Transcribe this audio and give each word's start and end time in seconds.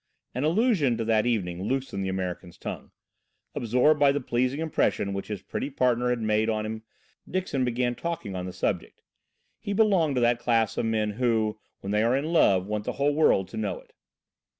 The 0.33 0.43
allusion 0.43 0.97
to 0.97 1.05
that 1.05 1.27
evening 1.27 1.61
loosened 1.61 2.03
the 2.03 2.09
American's 2.09 2.57
tongue. 2.57 2.89
Absorbed 3.53 3.99
by 3.99 4.11
the 4.11 4.19
pleasing 4.19 4.59
impression 4.59 5.13
which 5.13 5.27
his 5.27 5.43
pretty 5.43 5.69
partner 5.69 6.09
had 6.09 6.21
made 6.23 6.49
on 6.49 6.65
him, 6.65 6.81
Dixon 7.29 7.63
began 7.63 7.93
talking 7.93 8.35
on 8.35 8.47
the 8.47 8.51
subject. 8.51 9.03
He 9.59 9.73
belonged 9.73 10.15
to 10.15 10.21
that 10.21 10.39
class 10.39 10.75
of 10.75 10.85
men 10.85 11.11
who, 11.11 11.59
when 11.81 11.91
they 11.91 12.01
are 12.01 12.17
in 12.17 12.33
love, 12.33 12.65
want 12.65 12.85
the 12.85 12.93
whole 12.93 13.13
world 13.13 13.47
to 13.49 13.57
know 13.57 13.77
it. 13.79 13.93